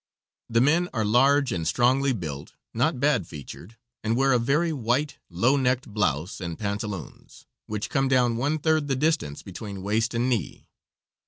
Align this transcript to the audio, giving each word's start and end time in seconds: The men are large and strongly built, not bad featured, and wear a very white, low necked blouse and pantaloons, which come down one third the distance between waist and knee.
The 0.49 0.61
men 0.61 0.89
are 0.93 1.05
large 1.05 1.51
and 1.51 1.67
strongly 1.67 2.11
built, 2.11 2.53
not 2.73 2.99
bad 2.99 3.27
featured, 3.27 3.77
and 4.03 4.15
wear 4.17 4.31
a 4.33 4.39
very 4.39 4.73
white, 4.73 5.19
low 5.29 5.57
necked 5.57 5.87
blouse 5.87 6.41
and 6.41 6.57
pantaloons, 6.57 7.45
which 7.67 7.91
come 7.91 8.07
down 8.07 8.35
one 8.35 8.57
third 8.57 8.87
the 8.87 8.95
distance 8.95 9.43
between 9.43 9.83
waist 9.83 10.15
and 10.15 10.27
knee. 10.27 10.67